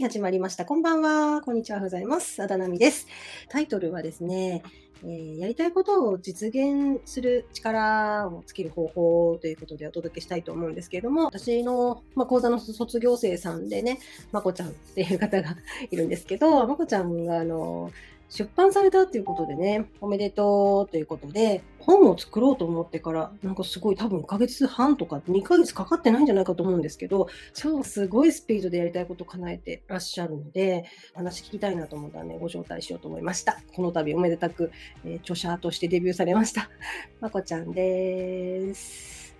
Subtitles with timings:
[0.00, 0.64] 始まりました。
[0.64, 1.42] こんばんは。
[1.42, 1.80] こんにちは。
[1.80, 2.42] ございます。
[2.42, 3.06] あだなみです。
[3.50, 4.62] タイトルはですね、
[5.04, 13.98] えー、やりたいことを実現する力をつける方法ということでお届けしたいと思うんですけれども、私の、まあ、講座の卒業生さんでね、
[14.32, 15.56] まこちゃんっていう方が
[15.90, 17.92] いるんですけど、まこちゃんが、あの、
[18.30, 33.60] 出版されたっていうことでね、おめでとうということで、本を作ろうと思ってから、なんかすごい多分1ヶ月半とか2ヶ月かかってないんじゃないかと思うんですけど、超すごいスピードでやりたいことを叶えてらっしゃるので、話聞きたいなと思ったらね、ご招待しようと思いました。
[33.74, 34.70] この度おめでたく、
[35.04, 36.70] えー、著者としてデビューされました。
[37.20, 39.34] まこちゃんです。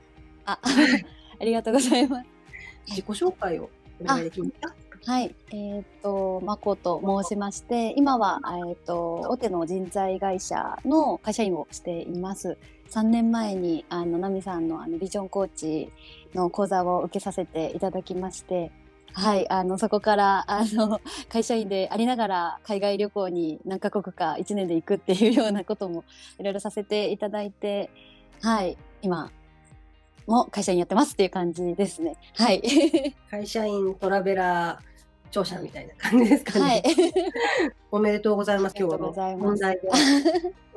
[0.47, 0.59] あ、
[1.38, 2.27] ありがとうございます。
[2.88, 4.80] 自己紹介をお願いできますか？
[5.07, 12.59] はい、えー、っと、まこと申しまして、今は、えー、っと、大手の人材会社の会社員をしています。
[12.91, 15.91] 3年前に、あの、ナミさんのあのビジョンコーチ
[16.35, 18.71] の講座を受けさせていただきまして、
[19.15, 26.05] はい、あの、そこから、あの、会社員でありながら海外旅行に何カ国か1年で行くっていうようなことも
[26.39, 27.91] いろいろさせていただいて、
[28.43, 29.33] はい、今、
[30.27, 32.17] も会社員やってますっていう感じですね。
[32.37, 32.63] はい。
[33.30, 34.90] 会社員トラベラー
[35.31, 36.65] 著者みたいな感じですかね。
[36.65, 36.83] はい、
[37.91, 38.75] おめでとうございます。
[38.79, 39.89] 今日は問題で。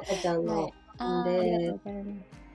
[0.02, 0.72] 赤ちゃんの。
[0.98, 1.74] はい、で、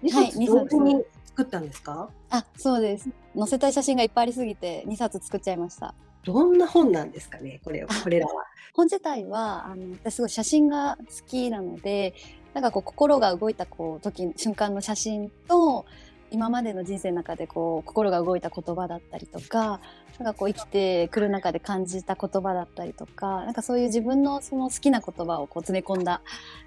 [0.03, 3.11] 2冊同時に作ったんですか、あ、そうです。
[3.37, 5.95] 載せたい写真がいっぱいありすぎて、2冊作っちゃいました。
[6.25, 8.45] どんな本なんですかね、これこれらは。
[8.75, 12.15] 本自体は、あの、私すごい写真が好きなので、
[12.55, 15.87] なんかこう心が動いたこう時瞬間の写真と
[16.31, 19.81] 今までの人生の中でこう心が動いた言葉だったりとか
[20.19, 26.23] なんかこう生きてくる中で感じた言葉だったりとかなんかそういう自分のその好きな言葉をこう詰め込んだ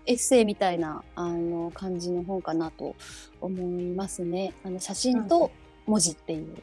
[0.06, 2.95] エッセイみたいなあの感じの本かなと
[3.42, 4.53] 思いますね。
[4.64, 5.52] あの写真と
[5.86, 6.58] 文字っていう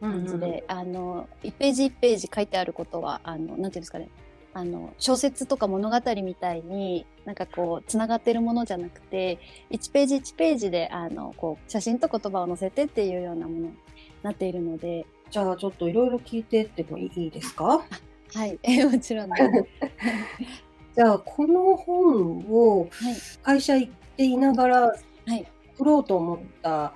[0.00, 4.08] 感じで、うんうん、あの1ページ1ページ書いてあることはあのなんていうんですかね
[4.54, 9.38] あの小説とか物語みたいになんかこうつながってるものじゃなくて
[9.70, 13.72] 1ページ1ページであのこう写真と言葉を載せてっていうようなものに
[14.22, 15.06] なっているので。
[15.30, 17.84] じゃあちょっといろいろ聞いてってもいいですか？
[18.34, 18.58] はい。
[18.62, 19.30] えもちろん
[20.96, 22.88] じゃあこの本を
[23.42, 24.94] 会社行っていながら
[25.76, 26.94] 作ろうと思った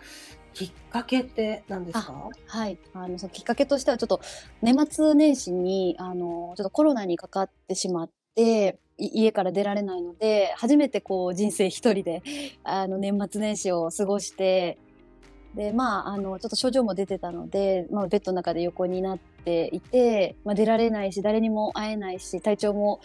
[0.55, 2.29] きっかけって何ですか？
[2.47, 2.79] はい。
[2.95, 4.21] あの、そのきっかけとしては、ちょっと
[4.61, 12.23] 年末年始に、あの、ちょっとコロナにかかってしまって、家から出られないので、初めてこう人生一人で、
[12.63, 14.79] あの、年末年始を過ごして、
[15.55, 23.01] で、まあ、あの、ちょっと症状も出てたので、まあ、ベッドの中で横になっていて、まあ、出られないし、誰にも会えないし、体調も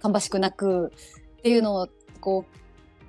[0.00, 0.92] 芳しくなく、
[1.38, 1.88] っていうのを、
[2.20, 2.46] こ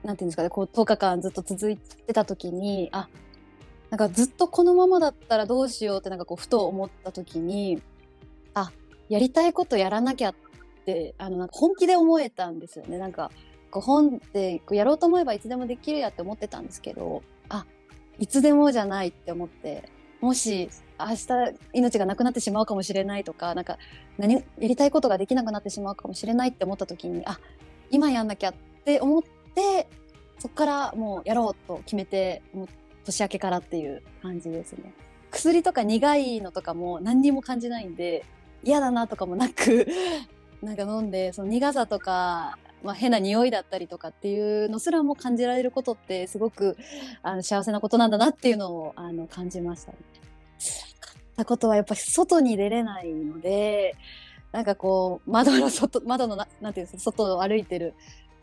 [0.04, 3.08] う、なんていうんですかね、こう、10日間ずっと続いてた時に、あ、
[3.90, 7.82] なんかずっとこのままだったらどうしようってなんかこうふと思った時に
[8.54, 8.72] あ
[9.10, 10.36] やりたいことやらなきゃっ
[10.86, 13.32] てあのなんか本気で思えたんですよねなんか
[13.72, 17.66] こう本ってやろうと思えばいつでもできるやって思ってたんですけどあ
[18.20, 20.70] いつでもじゃないって思ってもし
[21.00, 21.28] 明日
[21.74, 23.78] 命がなくなってしまうかもしれないとかなんか
[24.18, 27.40] 何やりたいことができなくなってしまうかもしれないって思った時にあ
[27.90, 29.24] 今やんなきゃって思っ
[29.56, 29.88] て
[30.40, 32.87] そこからもうやろうと決めて思って。
[33.08, 34.94] 年明けからっていう感じですね。
[35.32, 38.26] 薬とか苦いのとかも何にも感じないんで、
[38.64, 39.88] 嫌だなとかもなく
[40.62, 46.78] なんか飲んで、その苦さとか、まあ、変な匂いだったりとかっていうのすらも感じられることってすごく
[47.24, 49.98] あの幸せなことなんだなっていうのをあの感じましたね。
[50.60, 53.96] 辛かったことはやっぱり外に出れないので、
[54.52, 57.94] なんかこう、窓の外、窓のな、なんていうんですか、外を歩いてる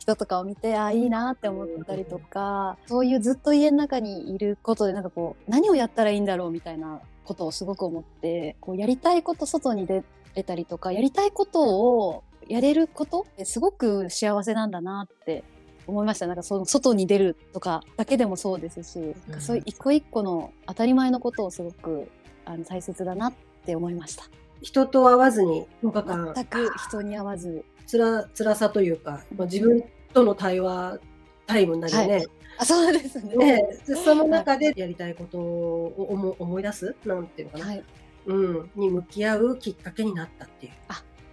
[0.05, 10.05] 人とかを見て、あ、いいなって思ったりとか、そういうずっと家の中にいることで、なんかこう、何をやったらいいんだろうみたいなことをすごく思って、こう、やりたいこと外に出
[10.35, 15.43] れたりとか、やりたいことをやれることってすごく幸せなんだなって
[15.87, 16.27] 思いました。
[16.27, 22.09] なんかその外に出るとかだけでもそうですし、うん、そういう一個一個の当たり前のことをすごく
[22.45, 23.33] あの大切だなっ
[23.65, 24.25] て思いました。
[24.61, 29.85] 人と会わずに10日間全く人に会わずつら辛さというか、まあ、自分
[30.15, 30.99] との対話
[31.47, 32.13] タイムになるよね。
[32.15, 32.27] はい、
[32.59, 33.37] あそうですね。
[33.37, 33.69] ね
[34.05, 37.85] その中でやりたいことを思思い出すなんていうのかな、はい、
[38.27, 40.73] うん、に向き合うきっかけになったっていう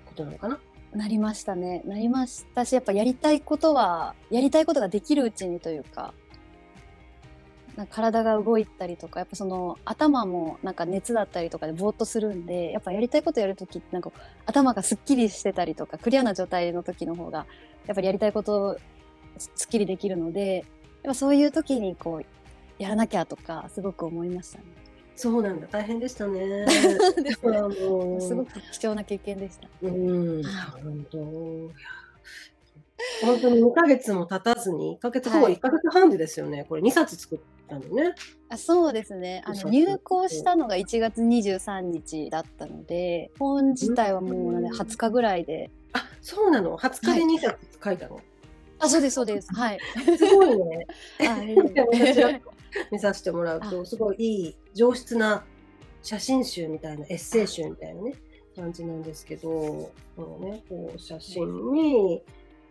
[0.06, 0.60] ことなのかな。
[0.94, 1.82] なりましたね。
[1.86, 6.14] なりましたし、やっぱやりたいことは、やりたいことができるうちにというか、
[7.76, 14.12] なんか体が動いたりとか、やっぱその頭もなんか熱だったりとかでぼーっとするんで、やっぱやりたいことやるときってなんか
[14.46, 17.46] 頭がすっきりしてたりとか、クリアな状態の時の方が、
[17.88, 18.78] やっぱりやりたいこと
[19.38, 20.66] すっきりできるので、やっ
[21.06, 22.26] ぱそういう時にこう、
[22.82, 24.66] やらなきゃとか、すごく思いましたね。
[25.16, 25.68] そうなんだ。
[25.68, 26.66] 大変でしたね。
[27.24, 29.70] ですごく貴重な経験でした。
[29.84, 31.18] うん、は本当。
[33.22, 36.66] 本当に2ヶ月も経たずに、1ヶ月、ほぼはい1ヶ月半でですよね。
[36.68, 37.40] これ2冊作
[37.78, 38.14] ったのね。
[38.50, 39.42] あそうですね。
[39.46, 45.70] あの入校したのが1月23日だったので、本自体はもうねうん20日ぐらいで。
[45.94, 48.20] あ、そうなの ?20 日で2冊書いたの？
[48.80, 49.54] あ、そうですそうです。
[49.54, 49.80] はい。
[50.18, 50.88] すごいね。
[52.92, 55.44] 見させてもらうと、あすごいいい上質な
[56.02, 58.16] 写真集みたいな、エッセイ集みたいなね、
[58.56, 62.24] 感じなんですけど、このね、こう写真に、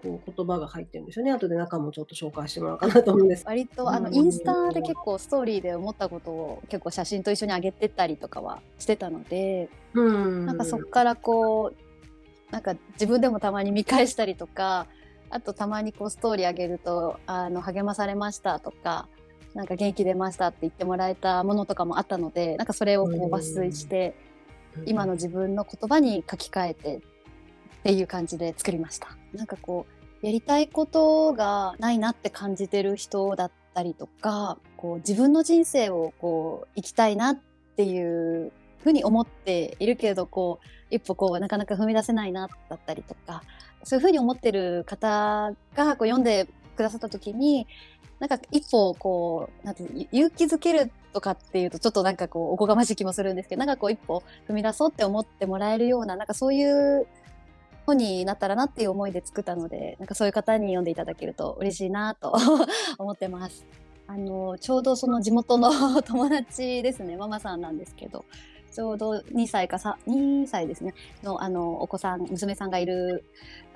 [0.03, 1.33] こう言葉が入ってるんですよね。
[1.33, 3.45] 後で中もちょっと紹介してもらおうかなと思うんです。
[3.47, 10.47] 割とあのうんインスタで結構ストーリーで思ったことを結構写真と一緒に上げてったりとかはしてたので、うん。
[10.47, 14.87] なんかそこからこうなんか自分でもたまに見返したりとか
[15.31, 19.09] あとたまにこうストーリー上げるとあの励まされましたとか
[19.55, 24.15] なんか元気出ましたって言ってもらえたものとかもあったのでなんかそれをこうんう抜粋して
[24.87, 27.01] 今の自分の言葉に書き換えて
[27.79, 29.09] っていう感じで作りました。
[29.33, 29.87] なんかこ
[30.23, 37.39] うやりたいことがないなって感じてる人だったりとかこう自分の人生をこう生きたいなっ
[37.77, 38.53] ていう
[38.83, 43.43] ふうに思っているけれどこう一歩こうなかなか踏み出せないなだったりとか
[43.85, 47.67] そういうふうに思ってる方がこう読んでくださった時に
[48.19, 57.07] なんか一歩こうなんて勇気づけるとかっていうとちょっとなんかこうおこがましい気もするんですけどなんかこう一歩踏み出そうって思ってもらえるようななんかそういう
[57.87, 62.35] 本になったらなっていう思いで作ったのでなんかそういう方に読んでいただけると嬉しいなと
[62.99, 63.67] 思ってます。
[64.07, 65.71] あのちょうどその地元の
[66.03, 68.25] 友達ですねママさんなんですけど
[68.73, 73.25] ちょうど2歳か2歳ですねのあのお子さん娘さんがいる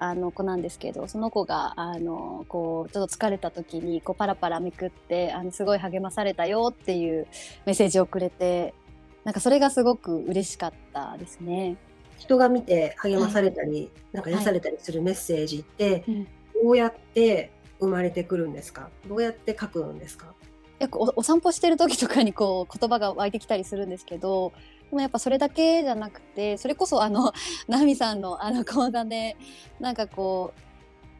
[0.00, 7.28] あの子なんですけどその子があのこうちょっと疲れた時にこうパラパラめくってあのすごい励まされたよっていう
[7.64, 8.74] メッセージをくれて
[9.22, 11.76] なんかそれがすごく嬉しかったですね。
[12.18, 16.26] 人が見て励まされたり、なんか癒されたりするメッセージって、うん。
[16.62, 17.50] どうやって
[17.80, 18.88] 生まれてくるんですか？
[19.08, 20.32] どうやって書くんですか？
[20.78, 24.52] よくおお散歩してる時とかにこう言葉が湧いてきたりするんですけど
[24.90, 27.32] でもやっぱそれだけじゃなくてそれこそあの
[27.68, 29.36] ナミさんのあの講座で
[29.80, 30.54] なんかこ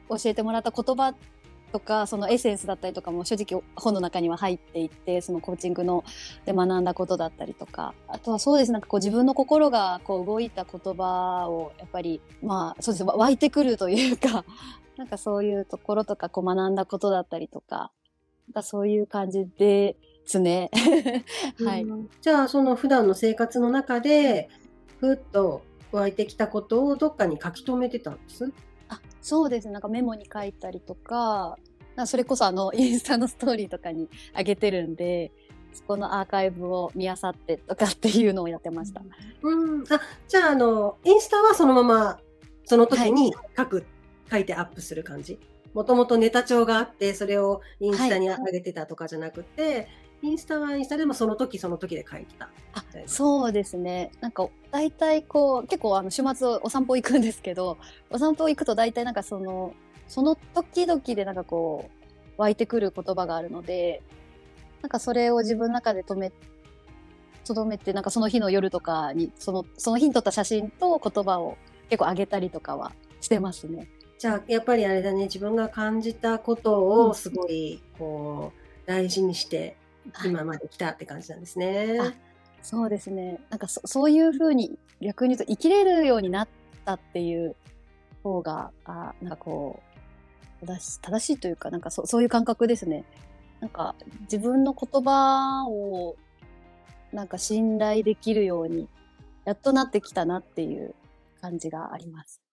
[0.09, 1.15] う教えてもらった言葉
[1.75, 6.05] とかそのエッセンスだったりとかも正直本の中には入っていてそのコーチングの
[6.45, 14.45] で学んだことだったりとかあとはそうですなんかこう自分の心がこう動いた言葉をやっぱりまあそうです湧いてくるというか
[14.97, 17.91] なんかそういうところとかこう学んだことだったりとか
[18.47, 19.97] なんかそういう感じで
[20.27, 20.71] すね。
[21.65, 21.87] はい。
[22.21, 24.49] じゃあその普段の生活の中で
[25.01, 28.53] ふっと湧いてきたことをどっかに書き留めてたんです、
[29.25, 29.73] そうですね。
[29.73, 31.57] なんかメモに書いたりとか、
[31.97, 35.33] かそれこそあの インスタのストーリーとかに上げてるんで、
[35.73, 39.03] そこのアーカイブを見漁ってとかっていうのをやってました。
[39.43, 42.21] うん、あじゃああのインスタはそのまま
[42.67, 43.87] その時に書く、
[44.31, 45.41] 書いてアップする感じ？
[45.73, 49.89] もともとネタ帳があってそれをインスタに上げてたとかじゃなくて、
[50.25, 54.11] インスタはインスタでもその時その時で書いてたあそうですね。
[54.21, 57.77] なんか大体こう結構あの週末お散歩行くんですけど、
[58.11, 59.75] お散歩行くと大体なんかその
[60.09, 61.91] その時々でなんかこ
[62.39, 64.03] う湧いてくる言葉があるので、
[64.81, 66.33] なんかそれを自分の中で止め
[67.45, 71.59] とどめてなんかその日の夜とかにそのその日に撮った写真と言葉を
[71.91, 73.89] 結構上げたりとかはしてますね。
[74.19, 79.77] じゃあやっぱりあれだね自分が感じたことうんをすごいこう大事にしてはい
[80.25, 81.99] 今まで来たって感じなんですね。
[82.01, 82.13] あ
[82.63, 83.41] そうですね。
[83.51, 86.49] なんかそそういうふうに逆に言うと生きれるようになっ
[86.85, 87.55] たっていう
[88.23, 89.83] 方が、あなんかこ
[90.63, 93.05] う、正し正しいというか、なんかそそういう感覚ですね。
[93.61, 96.17] なんか自分の言葉を
[97.13, 98.89] なんか信頼できるように、
[99.45, 100.95] やっとなってきたなっていう
[101.41, 102.44] 感じがあります。